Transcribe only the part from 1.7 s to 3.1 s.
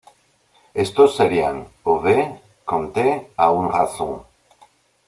"Aube", "Conte"